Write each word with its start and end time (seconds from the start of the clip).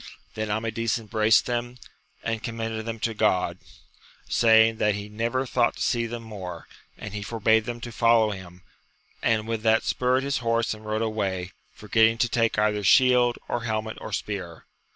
Then 0.33 0.49
Amadis 0.49 0.97
embraced 0.97 1.45
them, 1.45 1.77
and 2.23 2.41
commended 2.41 2.87
them 2.87 2.97
to 3.01 3.13
God, 3.13 3.59
saying 4.27 4.77
that 4.77 4.95
he 4.95 5.09
never 5.09 5.45
thought 5.45 5.75
to 5.75 5.81
see 5.83 6.07
them 6.07 6.23
more, 6.23 6.67
and 6.97 7.13
he 7.13 7.21
forbade 7.21 7.65
them 7.65 7.79
to 7.81 7.91
follow 7.91 8.31
him; 8.31 8.63
and 9.21 9.47
with 9.47 9.61
that 9.61 9.83
spurred 9.83 10.23
his 10.23 10.39
horse 10.39 10.73
and 10.73 10.83
rode 10.87 11.03
away, 11.03 11.51
forgetting 11.75 12.17
to 12.17 12.27
take 12.29 12.57
either 12.57 12.83
shield, 12.83 13.37
or 13.47 13.65
helmet, 13.65 13.99
or 14.01 14.11
spear. 14.11 14.65